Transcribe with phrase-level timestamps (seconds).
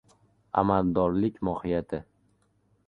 [0.61, 2.03] Amaldorlik mohiyati